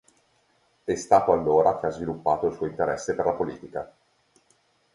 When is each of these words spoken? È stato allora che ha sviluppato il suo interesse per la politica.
È 0.83 0.95
stato 0.95 1.31
allora 1.31 1.79
che 1.79 1.85
ha 1.85 1.89
sviluppato 1.91 2.47
il 2.47 2.55
suo 2.55 2.65
interesse 2.65 3.13
per 3.13 3.23
la 3.23 3.33
politica. 3.33 3.95